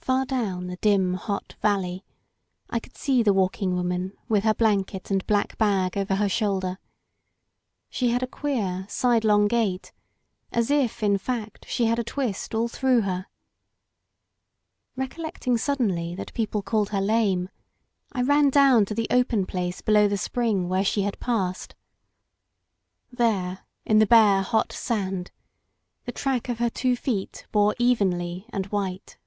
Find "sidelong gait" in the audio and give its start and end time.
8.88-9.92